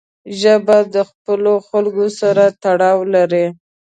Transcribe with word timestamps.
ژبه 0.39 0.77
د 0.93 0.95
خپلو 1.09 1.53
خلکو 1.67 2.05
سره 2.19 2.43
تړاو 2.63 2.97
لري 3.15 3.45